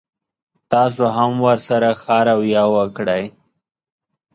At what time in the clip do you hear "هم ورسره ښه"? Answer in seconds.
1.17-2.17